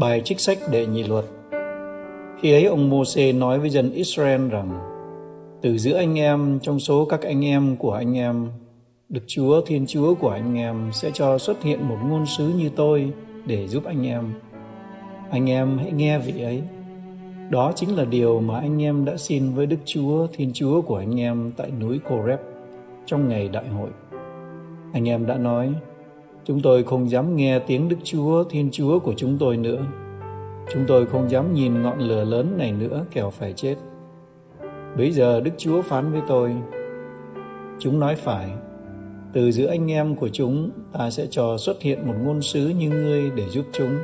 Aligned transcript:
Bài 0.00 0.22
trích 0.24 0.40
sách 0.40 0.58
đệ 0.70 0.86
nhị 0.86 1.02
luật 1.02 1.24
Khi 2.40 2.52
ấy 2.52 2.64
ông 2.64 2.90
Môse 2.90 3.32
nói 3.32 3.58
với 3.58 3.70
dân 3.70 3.92
Israel 3.92 4.48
rằng 4.48 4.78
Từ 5.62 5.78
giữa 5.78 5.96
anh 5.96 6.18
em 6.18 6.58
trong 6.62 6.80
số 6.80 7.04
các 7.04 7.22
anh 7.22 7.44
em 7.44 7.76
của 7.76 7.92
anh 7.92 8.16
em 8.16 8.48
Đức 9.08 9.20
Chúa 9.26 9.60
Thiên 9.66 9.86
Chúa 9.86 10.14
của 10.14 10.28
anh 10.28 10.58
em 10.58 10.90
sẽ 10.92 11.10
cho 11.14 11.38
xuất 11.38 11.62
hiện 11.62 11.88
một 11.88 11.96
ngôn 12.04 12.26
sứ 12.26 12.48
như 12.48 12.70
tôi 12.76 13.12
để 13.46 13.68
giúp 13.68 13.84
anh 13.84 14.06
em. 14.06 14.24
Anh 15.30 15.50
em 15.50 15.78
hãy 15.78 15.92
nghe 15.92 16.18
vị 16.18 16.42
ấy. 16.42 16.62
Đó 17.50 17.72
chính 17.76 17.96
là 17.96 18.04
điều 18.04 18.40
mà 18.40 18.60
anh 18.60 18.82
em 18.82 19.04
đã 19.04 19.16
xin 19.16 19.54
với 19.54 19.66
Đức 19.66 19.76
Chúa 19.84 20.26
Thiên 20.32 20.50
Chúa 20.54 20.82
của 20.82 20.96
anh 20.96 21.20
em 21.20 21.52
tại 21.56 21.70
núi 21.80 21.98
Coreb 21.98 22.38
trong 23.06 23.28
ngày 23.28 23.48
đại 23.48 23.68
hội. 23.68 23.90
Anh 24.92 25.08
em 25.08 25.26
đã 25.26 25.34
nói, 25.34 25.72
chúng 26.44 26.60
tôi 26.60 26.84
không 26.84 27.10
dám 27.10 27.36
nghe 27.36 27.58
tiếng 27.58 27.88
Đức 27.88 27.96
Chúa 28.04 28.44
Thiên 28.44 28.68
Chúa 28.72 28.98
của 28.98 29.14
chúng 29.16 29.38
tôi 29.38 29.56
nữa. 29.56 29.86
Chúng 30.72 30.84
tôi 30.86 31.06
không 31.06 31.30
dám 31.30 31.54
nhìn 31.54 31.82
ngọn 31.82 31.98
lửa 31.98 32.24
lớn 32.24 32.54
này 32.58 32.72
nữa 32.72 33.04
kẻo 33.12 33.30
phải 33.30 33.52
chết. 33.52 33.74
Bây 34.96 35.10
giờ 35.10 35.40
Đức 35.40 35.50
Chúa 35.58 35.82
phán 35.82 36.12
với 36.12 36.20
tôi, 36.28 36.54
chúng 37.78 38.00
nói 38.00 38.14
phải, 38.14 38.50
từ 39.32 39.50
giữa 39.50 39.66
anh 39.66 39.90
em 39.90 40.16
của 40.16 40.28
chúng 40.28 40.70
ta 40.92 41.10
sẽ 41.10 41.26
cho 41.30 41.56
xuất 41.58 41.82
hiện 41.82 42.06
một 42.06 42.14
ngôn 42.22 42.42
sứ 42.42 42.68
như 42.68 42.90
ngươi 42.90 43.30
để 43.30 43.48
giúp 43.48 43.64
chúng 43.72 43.98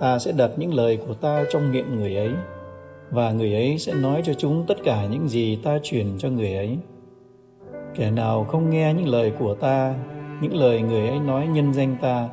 ta 0.00 0.18
sẽ 0.18 0.32
đặt 0.32 0.50
những 0.56 0.74
lời 0.74 0.98
của 1.06 1.14
ta 1.14 1.44
trong 1.50 1.72
miệng 1.72 1.96
người 1.96 2.16
ấy 2.16 2.30
và 3.10 3.32
người 3.32 3.54
ấy 3.54 3.78
sẽ 3.78 3.94
nói 3.94 4.22
cho 4.24 4.34
chúng 4.34 4.64
tất 4.68 4.78
cả 4.84 5.06
những 5.06 5.28
gì 5.28 5.56
ta 5.56 5.78
truyền 5.82 6.06
cho 6.18 6.28
người 6.28 6.54
ấy 6.54 6.78
kẻ 7.94 8.10
nào 8.10 8.44
không 8.44 8.70
nghe 8.70 8.94
những 8.94 9.08
lời 9.08 9.32
của 9.38 9.54
ta 9.54 9.94
những 10.42 10.54
lời 10.54 10.82
người 10.82 11.08
ấy 11.08 11.20
nói 11.20 11.46
nhân 11.46 11.74
danh 11.74 11.96
ta, 12.00 12.28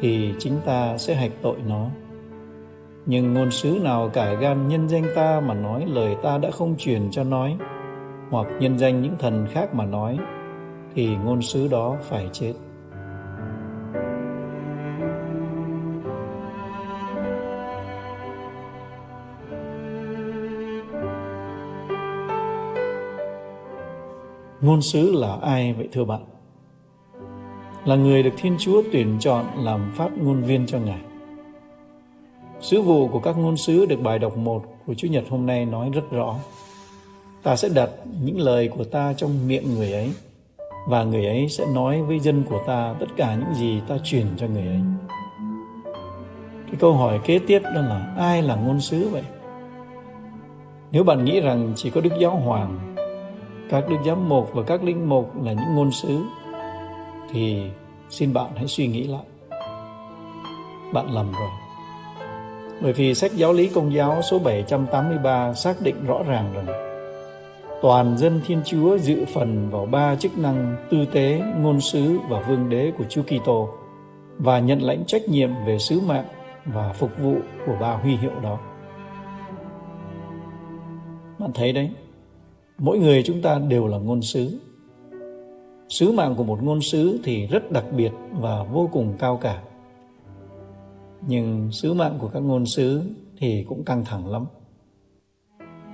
thì 0.00 0.34
chính 0.38 0.54
ta 0.66 0.98
sẽ 0.98 1.14
hạch 1.14 1.32
tội 1.42 1.56
nó. 1.68 1.86
Nhưng 3.06 3.34
ngôn 3.34 3.50
sứ 3.50 3.78
nào 3.82 4.08
cải 4.08 4.36
gan 4.36 4.68
nhân 4.68 4.88
danh 4.88 5.04
ta 5.14 5.40
mà 5.40 5.54
nói 5.54 5.86
lời 5.86 6.16
ta 6.22 6.38
đã 6.38 6.50
không 6.50 6.74
truyền 6.78 7.10
cho 7.10 7.24
nói, 7.24 7.56
hoặc 8.30 8.46
nhân 8.60 8.78
danh 8.78 9.02
những 9.02 9.16
thần 9.18 9.46
khác 9.52 9.74
mà 9.74 9.86
nói, 9.86 10.18
thì 10.94 11.16
ngôn 11.24 11.42
sứ 11.42 11.68
đó 11.68 11.96
phải 12.00 12.28
chết. 12.32 12.52
Ngôn 24.60 24.82
sứ 24.82 25.12
là 25.12 25.36
ai 25.42 25.72
vậy 25.72 25.88
thưa 25.92 26.04
bạn? 26.04 26.20
Là 27.84 27.96
người 27.96 28.22
được 28.22 28.30
thiên 28.36 28.56
chúa 28.58 28.82
tuyển 28.92 29.16
chọn 29.20 29.46
làm 29.56 29.92
phát 29.96 30.08
ngôn 30.18 30.42
viên 30.42 30.66
cho 30.66 30.78
ngài. 30.78 31.00
Sứ 32.60 32.82
vụ 32.82 33.08
của 33.08 33.20
các 33.20 33.38
ngôn 33.38 33.56
sứ 33.56 33.86
được 33.86 34.00
bài 34.02 34.18
đọc 34.18 34.36
một 34.36 34.64
của 34.86 34.94
Chúa 34.94 35.08
nhật 35.08 35.24
hôm 35.30 35.46
nay 35.46 35.64
nói 35.64 35.90
rất 35.94 36.10
rõ. 36.10 36.34
Ta 37.42 37.56
sẽ 37.56 37.68
đặt 37.68 37.90
những 38.24 38.38
lời 38.38 38.68
của 38.68 38.84
ta 38.84 39.12
trong 39.16 39.48
miệng 39.48 39.74
người 39.74 39.92
ấy, 39.92 40.12
và 40.88 41.04
người 41.04 41.26
ấy 41.26 41.48
sẽ 41.48 41.66
nói 41.74 42.02
với 42.02 42.20
dân 42.20 42.42
của 42.48 42.60
ta 42.66 42.94
tất 43.00 43.06
cả 43.16 43.34
những 43.34 43.54
gì 43.54 43.80
ta 43.88 43.98
truyền 44.04 44.26
cho 44.36 44.46
người 44.46 44.66
ấy. 44.66 44.80
Cái 46.66 46.74
câu 46.78 46.92
hỏi 46.92 47.20
kế 47.24 47.38
tiếp 47.38 47.62
đó 47.62 47.80
là, 47.80 48.14
ai 48.18 48.42
là 48.42 48.56
ngôn 48.56 48.80
sứ 48.80 49.08
vậy? 49.08 49.22
Nếu 50.92 51.04
bạn 51.04 51.24
nghĩ 51.24 51.40
rằng 51.40 51.72
chỉ 51.76 51.90
có 51.90 52.00
đức 52.00 52.12
giáo 52.20 52.36
hoàng, 52.36 52.94
các 53.70 53.84
đức 53.88 53.96
giám 54.06 54.28
mục 54.28 54.50
và 54.54 54.62
các 54.62 54.84
linh 54.84 55.08
mục 55.08 55.44
là 55.44 55.52
những 55.52 55.74
ngôn 55.74 55.92
sứ 55.92 56.22
thì 57.32 57.62
xin 58.10 58.32
bạn 58.32 58.50
hãy 58.56 58.68
suy 58.68 58.86
nghĩ 58.86 59.04
lại 59.04 59.24
bạn 60.92 61.14
lầm 61.14 61.32
rồi 61.32 61.50
bởi 62.82 62.92
vì 62.92 63.14
sách 63.14 63.32
giáo 63.32 63.52
lý 63.52 63.68
công 63.68 63.94
giáo 63.94 64.22
số 64.22 64.38
783 64.38 65.54
xác 65.54 65.80
định 65.82 66.06
rõ 66.06 66.22
ràng 66.26 66.52
rằng 66.54 66.90
toàn 67.82 68.18
dân 68.18 68.40
Thiên 68.46 68.62
Chúa 68.64 68.98
dự 68.98 69.24
phần 69.34 69.70
vào 69.70 69.86
ba 69.86 70.16
chức 70.16 70.38
năng 70.38 70.76
tư 70.90 71.04
tế, 71.12 71.42
ngôn 71.58 71.80
sứ 71.80 72.18
và 72.28 72.40
vương 72.40 72.68
đế 72.68 72.92
của 72.98 73.04
Chúa 73.08 73.22
Kitô 73.22 73.68
và 74.38 74.58
nhận 74.58 74.82
lãnh 74.82 75.04
trách 75.06 75.28
nhiệm 75.28 75.50
về 75.66 75.78
sứ 75.78 76.00
mạng 76.00 76.24
và 76.64 76.92
phục 76.92 77.10
vụ 77.18 77.34
của 77.66 77.76
ba 77.80 77.92
huy 77.92 78.16
hiệu 78.16 78.40
đó. 78.42 78.58
Bạn 81.38 81.50
thấy 81.54 81.72
đấy, 81.72 81.90
mỗi 82.78 82.98
người 82.98 83.22
chúng 83.22 83.42
ta 83.42 83.58
đều 83.58 83.86
là 83.86 83.98
ngôn 83.98 84.22
sứ. 84.22 84.58
Sứ 85.90 86.12
mạng 86.12 86.34
của 86.34 86.44
một 86.44 86.62
ngôn 86.62 86.82
sứ 86.82 87.20
thì 87.24 87.46
rất 87.46 87.70
đặc 87.70 87.84
biệt 87.96 88.10
và 88.32 88.62
vô 88.62 88.88
cùng 88.92 89.14
cao 89.18 89.36
cả. 89.36 89.62
Nhưng 91.26 91.72
sứ 91.72 91.94
mạng 91.94 92.18
của 92.18 92.28
các 92.28 92.40
ngôn 92.40 92.66
sứ 92.66 93.02
thì 93.38 93.64
cũng 93.68 93.84
căng 93.84 94.04
thẳng 94.04 94.30
lắm 94.30 94.46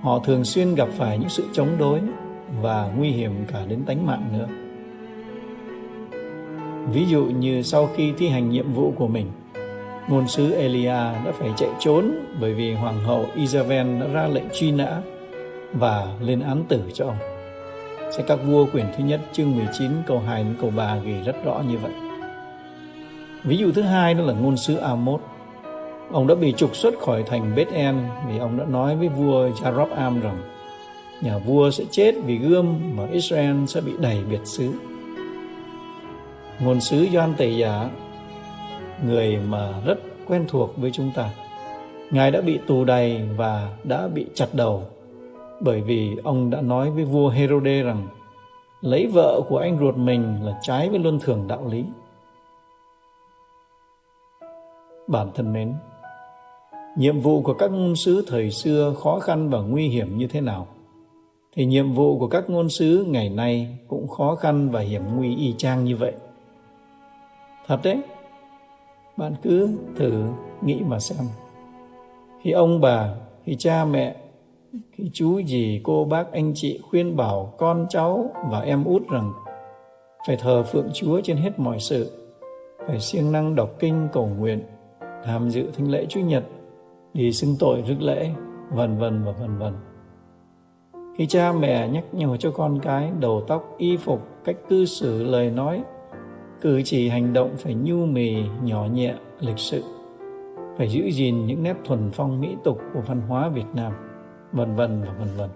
họ 0.01 0.19
thường 0.19 0.45
xuyên 0.45 0.75
gặp 0.75 0.89
phải 0.91 1.17
những 1.17 1.29
sự 1.29 1.43
chống 1.53 1.77
đối 1.77 2.01
và 2.61 2.93
nguy 2.97 3.09
hiểm 3.09 3.31
cả 3.47 3.65
đến 3.65 3.83
tính 3.85 4.05
mạng 4.05 4.29
nữa 4.33 4.47
ví 6.93 7.05
dụ 7.05 7.25
như 7.25 7.61
sau 7.61 7.89
khi 7.95 8.13
thi 8.17 8.27
hành 8.27 8.49
nhiệm 8.49 8.73
vụ 8.73 8.93
của 8.95 9.07
mình, 9.07 9.31
ngôn 10.09 10.27
sứ 10.27 10.51
Elia 10.51 10.87
đã 11.25 11.31
phải 11.33 11.49
chạy 11.57 11.69
trốn 11.79 12.11
bởi 12.41 12.53
vì 12.53 12.73
hoàng 12.73 13.03
hậu 13.03 13.25
Isabel 13.35 13.99
đã 13.99 14.07
ra 14.07 14.27
lệnh 14.27 14.45
truy 14.53 14.71
nã 14.71 15.01
và 15.73 16.07
lên 16.21 16.39
án 16.39 16.63
tử 16.69 16.81
cho 16.93 17.05
ông. 17.05 17.36
Sách 18.11 18.25
các 18.27 18.39
vua 18.45 18.65
quyển 18.65 18.85
thứ 18.97 19.03
nhất 19.03 19.19
chương 19.33 19.55
19 19.55 19.91
câu 20.07 20.19
2 20.19 20.43
đến 20.43 20.55
câu 20.61 20.69
3 20.75 20.97
ghi 20.97 21.21
rất 21.25 21.35
rõ 21.43 21.61
như 21.69 21.77
vậy. 21.77 21.91
Ví 23.43 23.57
dụ 23.57 23.71
thứ 23.71 23.81
hai 23.81 24.13
đó 24.13 24.23
là 24.23 24.33
ngôn 24.33 24.57
sứ 24.57 24.75
Amos 24.77 25.21
Ông 26.11 26.27
đã 26.27 26.35
bị 26.35 26.53
trục 26.57 26.75
xuất 26.75 26.99
khỏi 26.99 27.23
thành 27.23 27.55
Bethel 27.55 27.95
vì 28.27 28.37
ông 28.37 28.57
đã 28.57 28.65
nói 28.65 28.95
với 28.95 29.07
vua 29.07 29.49
Jeroboam 29.49 30.21
rằng 30.21 30.37
nhà 31.21 31.37
vua 31.37 31.71
sẽ 31.71 31.83
chết 31.91 32.15
vì 32.25 32.37
gươm 32.37 32.95
mà 32.95 33.07
Israel 33.11 33.65
sẽ 33.65 33.81
bị 33.81 33.91
đẩy 33.99 34.17
biệt 34.29 34.41
xứ. 34.45 34.73
Ngôn 36.59 36.81
sứ 36.81 37.07
Doan 37.13 37.33
Tẩy 37.37 37.57
Giả, 37.57 37.89
người 39.05 39.37
mà 39.37 39.73
rất 39.85 39.99
quen 40.27 40.45
thuộc 40.47 40.77
với 40.77 40.91
chúng 40.91 41.11
ta, 41.15 41.29
Ngài 42.11 42.31
đã 42.31 42.41
bị 42.41 42.59
tù 42.67 42.85
đầy 42.85 43.21
và 43.37 43.69
đã 43.83 44.07
bị 44.07 44.25
chặt 44.33 44.47
đầu 44.53 44.85
bởi 45.59 45.81
vì 45.81 46.17
ông 46.23 46.49
đã 46.49 46.61
nói 46.61 46.91
với 46.91 47.03
vua 47.03 47.29
Herode 47.29 47.81
rằng 47.81 48.07
lấy 48.81 49.07
vợ 49.07 49.41
của 49.49 49.57
anh 49.57 49.79
ruột 49.79 49.95
mình 49.95 50.45
là 50.45 50.59
trái 50.61 50.89
với 50.89 50.99
luân 50.99 51.19
thường 51.19 51.47
đạo 51.47 51.67
lý. 51.69 51.85
Bản 55.07 55.27
thân 55.35 55.53
mến, 55.53 55.73
nhiệm 56.97 57.19
vụ 57.19 57.41
của 57.41 57.53
các 57.53 57.71
ngôn 57.71 57.95
sứ 57.95 58.25
thời 58.27 58.51
xưa 58.51 58.93
khó 59.03 59.19
khăn 59.19 59.49
và 59.49 59.59
nguy 59.59 59.87
hiểm 59.87 60.17
như 60.17 60.27
thế 60.27 60.41
nào? 60.41 60.67
Thì 61.53 61.65
nhiệm 61.65 61.93
vụ 61.93 62.19
của 62.19 62.27
các 62.27 62.49
ngôn 62.49 62.69
sứ 62.69 63.05
ngày 63.07 63.29
nay 63.29 63.77
cũng 63.87 64.07
khó 64.07 64.35
khăn 64.35 64.69
và 64.69 64.79
hiểm 64.79 65.01
nguy 65.15 65.35
y 65.35 65.53
chang 65.57 65.85
như 65.85 65.95
vậy. 65.95 66.13
Thật 67.67 67.79
đấy. 67.83 68.01
Bạn 69.17 69.35
cứ 69.41 69.69
thử 69.95 70.23
nghĩ 70.61 70.79
mà 70.87 70.99
xem. 70.99 71.27
Khi 72.41 72.51
ông 72.51 72.81
bà 72.81 73.15
khi 73.43 73.55
cha 73.55 73.85
mẹ 73.85 74.15
khi 74.91 75.09
chú 75.13 75.39
gì 75.39 75.81
cô 75.83 76.05
bác 76.05 76.31
anh 76.31 76.51
chị 76.55 76.79
khuyên 76.89 77.15
bảo 77.15 77.53
con 77.57 77.85
cháu 77.89 78.31
và 78.51 78.59
em 78.59 78.83
út 78.83 79.01
rằng 79.09 79.33
phải 80.27 80.37
thờ 80.37 80.63
phượng 80.63 80.89
chúa 80.93 81.21
trên 81.21 81.37
hết 81.37 81.59
mọi 81.59 81.79
sự, 81.79 82.11
phải 82.87 82.99
siêng 82.99 83.31
năng 83.31 83.55
đọc 83.55 83.69
kinh 83.79 84.07
cầu 84.13 84.27
nguyện, 84.27 84.59
tham 85.23 85.49
dự 85.49 85.71
thánh 85.77 85.91
lễ 85.91 86.05
chủ 86.09 86.19
nhật, 86.19 86.43
đi 87.13 87.31
xưng 87.31 87.55
tội 87.59 87.83
rước 87.87 88.01
lễ 88.01 88.29
vân 88.71 88.97
vân 88.97 89.23
và 89.23 89.31
vân 89.31 89.57
vân 89.57 89.73
khi 91.17 91.25
cha 91.25 91.51
mẹ 91.51 91.87
nhắc 91.87 92.03
nhở 92.11 92.37
cho 92.37 92.51
con 92.51 92.79
cái 92.79 93.11
đầu 93.19 93.43
tóc 93.47 93.75
y 93.77 93.97
phục 93.97 94.27
cách 94.43 94.55
cư 94.69 94.85
xử 94.85 95.23
lời 95.23 95.51
nói, 95.51 95.83
cử 96.61 96.81
chỉ 96.85 97.09
hành 97.09 97.33
động 97.33 97.51
phải 97.57 97.73
nhu 97.73 98.05
mì, 98.05 98.35
nhỏ 98.63 98.87
nhẹ, 98.93 99.15
lịch 99.39 99.59
sự, 99.59 99.83
phải 100.77 100.89
giữ 100.89 101.11
gìn 101.11 101.45
những 101.45 101.63
nét 101.63 101.73
thuần 101.85 102.09
phong 102.13 102.41
mỹ 102.41 102.55
tục 102.63 102.77
của 102.93 103.01
văn 103.07 103.21
hóa 103.21 103.49
Việt 103.49 103.65
Nam 103.73 103.93
vân 104.51 104.75
vân 104.75 105.01
và 105.01 105.13
vân 105.19 105.27
vân 105.37 105.49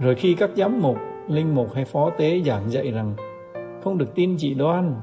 rồi 0.00 0.14
khi 0.14 0.34
các 0.34 0.50
giám 0.56 0.82
mục 0.82 0.96
linh 1.28 1.54
mục 1.54 1.72
hay 1.74 1.84
phó 1.84 2.10
tế 2.10 2.42
giảng 2.46 2.70
dạy 2.70 2.90
rằng 2.90 3.14
không 3.84 3.98
được 3.98 4.14
tin 4.14 4.36
chị 4.38 4.54
đoan 4.54 4.94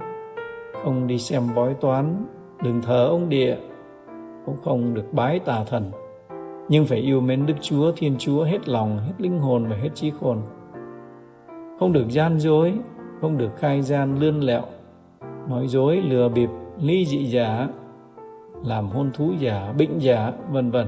không 0.84 1.08
đi 1.08 1.18
xem 1.18 1.44
bói 1.56 1.74
toán 1.82 2.16
đừng 2.64 2.82
thờ 2.82 3.08
ông 3.08 3.30
địa 3.30 3.58
cũng 4.46 4.58
không 4.64 4.94
được 4.94 5.14
bái 5.14 5.40
tà 5.40 5.64
thần 5.64 5.92
nhưng 6.72 6.86
phải 6.86 7.00
yêu 7.00 7.22
mến 7.22 7.46
Đức 7.46 7.54
Chúa 7.62 7.92
Thiên 7.96 8.16
Chúa 8.20 8.44
hết 8.44 8.70
lòng, 8.70 9.00
hết 9.00 9.14
linh 9.18 9.40
hồn 9.40 9.66
và 9.70 9.76
hết 9.76 9.90
trí 9.94 10.12
khôn. 10.20 10.38
Không 11.80 11.94
được 11.94 12.06
gian 12.10 12.40
dối, 12.40 12.74
không 13.22 13.38
được 13.38 13.56
khai 13.56 13.82
gian 13.82 14.20
lươn 14.20 14.40
lẹo, 14.40 14.64
nói 15.50 15.68
dối, 15.68 16.02
lừa 16.02 16.30
bịp, 16.30 16.50
ly 16.78 17.06
dị 17.06 17.26
giả, 17.26 17.68
làm 18.64 18.88
hôn 18.88 19.12
thú 19.14 19.32
giả, 19.40 19.74
bệnh 19.78 20.00
giả, 20.00 20.34
vân 20.52 20.72
vân. 20.72 20.88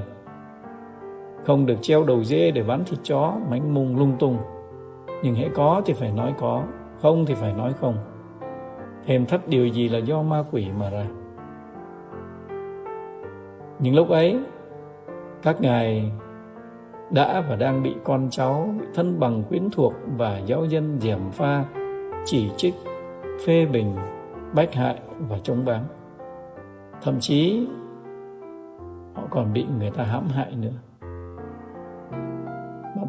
Không 1.46 1.66
được 1.66 1.76
treo 1.80 2.04
đầu 2.04 2.24
dê 2.24 2.50
để 2.50 2.62
bán 2.62 2.84
thịt 2.84 2.98
chó, 3.02 3.34
mánh 3.50 3.74
mùng 3.74 3.96
lung 3.96 4.16
tung. 4.18 4.38
Nhưng 5.22 5.34
hễ 5.34 5.48
có 5.48 5.82
thì 5.86 5.92
phải 5.92 6.12
nói 6.12 6.34
có, 6.38 6.62
không 7.02 7.26
thì 7.26 7.34
phải 7.34 7.52
nói 7.52 7.72
không. 7.80 7.96
Thêm 9.06 9.26
thắt 9.26 9.48
điều 9.48 9.66
gì 9.66 9.88
là 9.88 9.98
do 9.98 10.22
ma 10.22 10.44
quỷ 10.50 10.66
mà 10.78 10.90
ra 10.90 11.04
những 13.78 13.94
lúc 13.94 14.08
ấy 14.08 14.40
các 15.42 15.60
ngài 15.60 16.12
đã 17.10 17.44
và 17.48 17.56
đang 17.56 17.82
bị 17.82 17.94
con 18.04 18.28
cháu 18.30 18.74
bị 18.80 18.86
thân 18.94 19.20
bằng 19.20 19.42
quyến 19.48 19.70
thuộc 19.72 19.94
và 20.16 20.38
giáo 20.38 20.64
dân 20.64 20.98
diểm 20.98 21.18
pha 21.32 21.64
chỉ 22.24 22.50
trích 22.56 22.74
phê 23.46 23.66
bình 23.66 23.92
bách 24.54 24.74
hại 24.74 24.98
và 25.28 25.38
chống 25.42 25.64
báng 25.64 25.84
thậm 27.02 27.20
chí 27.20 27.66
họ 29.14 29.22
còn 29.30 29.52
bị 29.52 29.66
người 29.78 29.90
ta 29.90 30.04
hãm 30.04 30.28
hại 30.28 30.56
nữa 30.56 30.74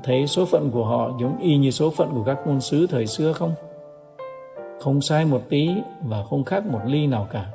thấy 0.06 0.28
số 0.28 0.46
phận 0.46 0.72
của 0.72 0.86
họ 0.86 1.12
giống 1.20 1.38
y 1.38 1.58
như 1.58 1.72
số 1.72 1.90
phận 1.90 2.10
của 2.14 2.24
các 2.26 2.38
ngôn 2.46 2.62
sứ 2.62 2.88
thời 2.88 3.08
xưa 3.08 3.34
không? 3.34 3.54
Không 4.80 5.02
sai 5.02 5.26
một 5.26 5.42
tí 5.50 5.70
và 6.02 6.24
không 6.30 6.44
khác 6.44 6.66
một 6.66 6.80
ly 6.86 7.08
nào 7.08 7.28
cả. 7.32 7.46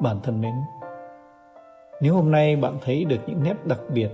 Bản 0.00 0.16
thân 0.22 0.40
mến, 0.40 0.54
nếu 2.00 2.14
hôm 2.14 2.30
nay 2.30 2.56
bạn 2.56 2.74
thấy 2.84 3.04
được 3.04 3.16
những 3.26 3.42
nét 3.42 3.54
đặc 3.64 3.78
biệt, 3.88 4.08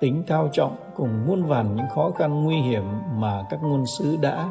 tính 0.00 0.22
cao 0.26 0.48
trọng 0.52 0.76
cùng 0.96 1.26
muôn 1.26 1.42
vàn 1.42 1.76
những 1.76 1.86
khó 1.94 2.10
khăn 2.10 2.44
nguy 2.44 2.56
hiểm 2.56 2.84
mà 3.14 3.42
các 3.50 3.60
ngôn 3.62 3.86
sứ 3.98 4.16
đã, 4.22 4.50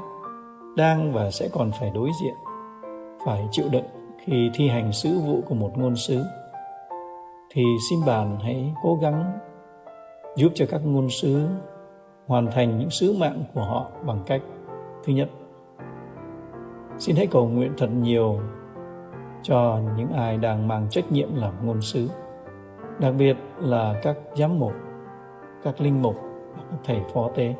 đang 0.77 1.13
và 1.13 1.31
sẽ 1.31 1.49
còn 1.53 1.71
phải 1.79 1.91
đối 1.95 2.09
diện, 2.21 2.35
phải 3.25 3.47
chịu 3.51 3.65
đựng 3.71 3.85
khi 4.25 4.51
thi 4.53 4.67
hành 4.67 4.93
sứ 4.93 5.19
vụ 5.19 5.41
của 5.45 5.55
một 5.55 5.71
ngôn 5.77 5.95
sứ, 5.95 6.23
thì 7.51 7.63
xin 7.89 7.99
bạn 8.05 8.39
hãy 8.39 8.73
cố 8.83 8.95
gắng 9.01 9.39
giúp 10.37 10.51
cho 10.55 10.65
các 10.69 10.81
ngôn 10.85 11.09
sứ 11.09 11.45
hoàn 12.27 12.51
thành 12.51 12.79
những 12.79 12.89
sứ 12.89 13.13
mạng 13.13 13.43
của 13.53 13.61
họ 13.61 13.91
bằng 14.05 14.19
cách, 14.25 14.41
thứ 15.05 15.13
nhất, 15.13 15.29
xin 16.97 17.15
hãy 17.15 17.27
cầu 17.27 17.47
nguyện 17.47 17.71
thật 17.77 17.89
nhiều 18.01 18.39
cho 19.43 19.79
những 19.97 20.09
ai 20.09 20.37
đang 20.37 20.67
mang 20.67 20.87
trách 20.89 21.11
nhiệm 21.11 21.35
làm 21.35 21.53
ngôn 21.65 21.81
sứ, 21.81 22.09
đặc 22.99 23.13
biệt 23.17 23.37
là 23.59 23.99
các 24.03 24.17
giám 24.37 24.59
mục, 24.59 24.73
các 25.63 25.81
linh 25.81 26.01
mục 26.01 26.15
và 26.55 26.63
các 26.71 26.77
thầy 26.85 27.01
phó 27.13 27.29
tế 27.35 27.55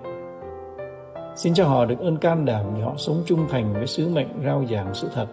xin 1.37 1.53
cho 1.53 1.67
họ 1.67 1.85
được 1.85 1.99
ơn 1.99 2.17
can 2.17 2.45
đảm 2.45 2.65
để 2.75 2.81
họ 2.81 2.93
sống 2.97 3.23
trung 3.25 3.45
thành 3.49 3.73
với 3.73 3.87
sứ 3.87 4.09
mệnh 4.09 4.27
rao 4.45 4.65
giảng 4.69 4.93
sự 4.93 5.09
thật 5.13 5.27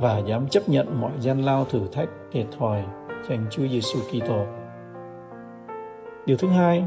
và 0.00 0.18
dám 0.18 0.48
chấp 0.48 0.68
nhận 0.68 1.00
mọi 1.00 1.12
gian 1.20 1.44
lao 1.44 1.64
thử 1.64 1.80
thách 1.92 2.08
thiệt 2.32 2.46
thòi 2.58 2.84
dành 3.28 3.46
Chúa 3.50 3.68
Giêsu 3.68 3.98
Kitô. 4.10 4.65
Điều 6.26 6.36
thứ 6.36 6.48
hai, 6.48 6.84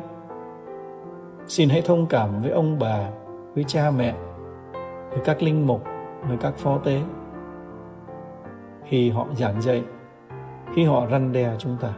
xin 1.48 1.70
hãy 1.70 1.82
thông 1.82 2.06
cảm 2.06 2.42
với 2.42 2.52
ông 2.52 2.80
bà, 2.80 3.10
với 3.56 3.64
cha 3.64 3.92
mẹ, 3.98 4.16
với 5.10 5.20
các 5.26 5.44
linh 5.44 5.68
mục, 5.68 5.84
với 6.28 6.38
các 6.38 6.54
phó 6.58 6.78
tế 6.78 7.02
khi 8.84 9.10
họ 9.10 9.28
giảng 9.38 9.62
dạy, 9.62 9.84
khi 10.76 10.86
họ 10.86 11.08
răn 11.12 11.32
đe 11.32 11.56
chúng 11.60 11.78
ta. 11.82 11.90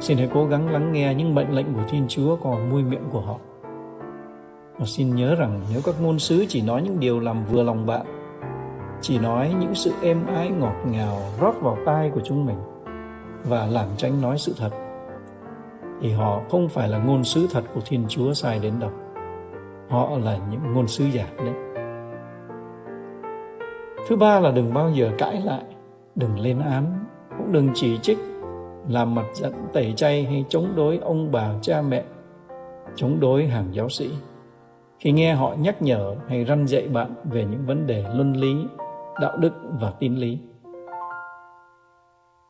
Xin 0.00 0.18
hãy 0.18 0.28
cố 0.34 0.46
gắng 0.46 0.68
lắng 0.68 0.92
nghe 0.92 1.14
những 1.14 1.34
mệnh 1.34 1.54
lệnh 1.54 1.74
của 1.74 1.84
Thiên 1.90 2.04
Chúa 2.08 2.36
còn 2.36 2.70
môi 2.70 2.82
miệng 2.82 3.08
của 3.12 3.20
họ. 3.20 3.36
Và 4.78 4.86
xin 4.86 5.14
nhớ 5.14 5.34
rằng 5.34 5.60
nếu 5.72 5.80
các 5.84 5.94
ngôn 6.00 6.18
sứ 6.18 6.44
chỉ 6.48 6.62
nói 6.62 6.82
những 6.82 7.00
điều 7.00 7.20
làm 7.20 7.44
vừa 7.44 7.62
lòng 7.62 7.86
bạn, 7.86 8.06
chỉ 9.00 9.18
nói 9.18 9.54
những 9.60 9.74
sự 9.74 9.92
êm 10.02 10.26
ái 10.26 10.48
ngọt 10.48 10.76
ngào 10.86 11.18
rót 11.40 11.54
vào 11.62 11.76
tai 11.86 12.10
của 12.10 12.20
chúng 12.24 12.46
mình 12.46 12.58
và 13.44 13.66
lảng 13.66 13.90
tránh 13.96 14.22
nói 14.22 14.38
sự 14.38 14.54
thật, 14.58 14.70
thì 16.06 16.12
họ 16.12 16.42
không 16.48 16.68
phải 16.68 16.88
là 16.88 16.98
ngôn 16.98 17.24
sứ 17.24 17.46
thật 17.50 17.64
của 17.74 17.80
Thiên 17.86 18.04
Chúa 18.08 18.32
sai 18.32 18.58
đến 18.58 18.72
đâu. 18.80 18.90
Họ 19.88 20.10
là 20.18 20.38
những 20.50 20.60
ngôn 20.74 20.88
sứ 20.88 21.04
giả 21.04 21.26
đấy. 21.38 21.54
Thứ 24.08 24.16
ba 24.16 24.40
là 24.40 24.50
đừng 24.50 24.74
bao 24.74 24.90
giờ 24.90 25.10
cãi 25.18 25.42
lại, 25.44 25.62
đừng 26.14 26.38
lên 26.38 26.58
án, 26.58 27.04
cũng 27.38 27.52
đừng 27.52 27.70
chỉ 27.74 27.98
trích 27.98 28.18
làm 28.88 29.14
mặt 29.14 29.26
giận 29.34 29.52
tẩy 29.72 29.92
chay 29.96 30.24
hay 30.24 30.44
chống 30.48 30.66
đối 30.76 30.98
ông 30.98 31.32
bà 31.32 31.54
cha 31.62 31.82
mẹ 31.82 32.04
chống 32.94 33.20
đối 33.20 33.46
hàng 33.46 33.68
giáo 33.72 33.88
sĩ 33.88 34.10
khi 34.98 35.12
nghe 35.12 35.34
họ 35.34 35.54
nhắc 35.58 35.82
nhở 35.82 36.16
hay 36.28 36.44
răn 36.44 36.66
dạy 36.66 36.88
bạn 36.88 37.14
về 37.24 37.44
những 37.44 37.66
vấn 37.66 37.86
đề 37.86 38.04
luân 38.14 38.32
lý 38.32 38.54
đạo 39.20 39.36
đức 39.36 39.52
và 39.80 39.92
tín 40.00 40.14
lý 40.14 40.38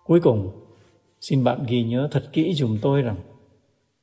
cuối 0.04 0.20
cùng 0.20 0.50
xin 1.20 1.44
bạn 1.44 1.64
ghi 1.68 1.82
nhớ 1.82 2.08
thật 2.10 2.22
kỹ 2.32 2.54
dùm 2.54 2.78
tôi 2.82 3.02
rằng 3.02 3.16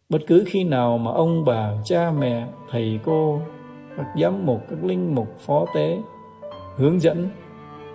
bất 0.09 0.19
cứ 0.27 0.43
khi 0.47 0.63
nào 0.63 0.97
mà 0.97 1.11
ông 1.11 1.45
bà, 1.45 1.71
cha 1.85 2.11
mẹ, 2.19 2.47
thầy 2.69 2.99
cô, 3.05 3.41
các 3.97 4.05
giám 4.21 4.45
mục, 4.45 4.61
các 4.69 4.83
linh 4.83 5.15
mục, 5.15 5.27
phó 5.39 5.65
tế 5.75 5.97
hướng 6.75 7.01
dẫn, 7.01 7.29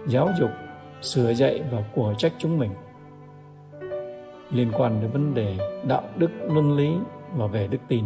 giáo 0.07 0.29
dục, 0.41 0.51
sửa 1.03 1.35
dạy 1.35 1.63
và 1.71 1.85
của 1.95 2.15
trách 2.19 2.33
chúng 2.39 2.59
mình 2.59 2.71
liên 4.51 4.73
quan 4.73 5.01
đến 5.01 5.11
vấn 5.11 5.35
đề 5.35 5.57
đạo 5.87 6.03
đức, 6.17 6.31
luân 6.43 6.77
lý 6.77 6.91
và 7.37 7.47
về 7.47 7.67
đức 7.67 7.79
tin. 7.89 8.05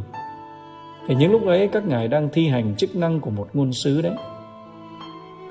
Thì 1.07 1.15
những 1.15 1.33
lúc 1.33 1.47
ấy 1.47 1.69
các 1.69 1.87
ngài 1.87 2.09
đang 2.09 2.29
thi 2.33 2.49
hành 2.49 2.75
chức 2.77 2.97
năng 2.97 3.21
của 3.21 3.31
một 3.31 3.49
ngôn 3.53 3.73
sứ 3.73 4.03
đấy. 4.03 4.15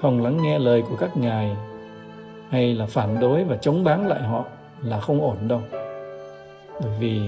Không 0.02 0.24
lắng 0.24 0.38
nghe 0.42 0.60
lời 0.60 0.84
của 0.90 0.96
các 0.96 1.18
ngài 1.18 1.56
hay 2.50 2.76
là 2.76 2.86
phản 2.86 3.20
đối 3.20 3.44
và 3.44 3.58
chống 3.58 3.84
báng 3.84 4.08
lại 4.08 4.22
họ 4.22 4.46
là 4.82 5.00
không 5.00 5.22
ổn 5.22 5.48
đâu. 5.48 5.62
Bởi 6.82 6.92
vì 7.00 7.22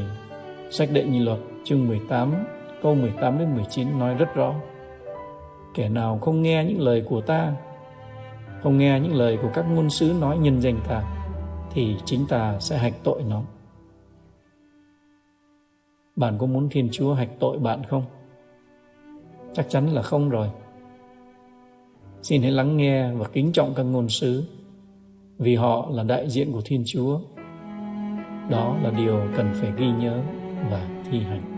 sách 0.74 0.90
đệ 0.92 1.04
nhị 1.04 1.20
luật, 1.20 1.40
chương 1.64 1.88
18 1.88 2.34
câu 2.82 2.96
18 2.96 3.40
đến 3.40 3.56
19 3.56 4.00
nói 4.00 4.14
rất 4.14 4.36
rõ 4.36 4.56
kẻ 5.74 5.90
nào 5.90 6.20
không 6.22 6.42
nghe 6.42 6.66
những 6.66 6.82
lời 6.82 7.04
của 7.10 7.22
ta, 7.22 7.54
không 8.62 8.78
nghe 8.78 9.00
những 9.00 9.16
lời 9.16 9.38
của 9.42 9.50
các 9.54 9.66
ngôn 9.70 9.90
sứ 9.90 10.14
nói 10.22 10.38
nhân 10.38 10.62
danh 10.62 10.80
ta, 10.88 11.04
thì 11.72 11.96
chính 12.06 12.26
ta 12.30 12.60
sẽ 12.60 12.78
hạch 12.78 12.94
tội 13.04 13.24
nó 13.30 13.42
bạn 16.16 16.38
có 16.38 16.46
muốn 16.46 16.70
Thiên 16.70 16.90
Chúa 16.92 17.14
hạch 17.14 17.40
tội 17.40 17.60
bạn 17.60 17.82
không? 17.90 18.04
Chắc 19.54 19.70
chắn 19.70 19.90
là 19.90 20.02
không 20.02 20.30
rồi. 20.30 20.50
Xin 22.22 22.42
hãy 22.42 22.52
lắng 22.52 22.78
nghe 22.78 23.12
và 23.12 23.28
kính 23.34 23.52
trọng 23.52 23.74
các 23.76 23.84
ngôn 23.84 24.10
sứ, 24.10 24.44
vì 25.38 25.56
họ 25.56 25.88
là 25.92 26.04
đại 26.04 26.30
diện 26.30 26.52
của 26.52 26.62
Thiên 26.66 26.84
Chúa. 26.86 27.20
Đó 28.50 28.78
là 28.84 28.92
điều 28.98 29.22
cần 29.36 29.52
phải 29.54 29.72
ghi 29.78 29.88
nhớ 30.00 30.22
và 30.72 30.88
thi 31.12 31.20
hành. 31.20 31.53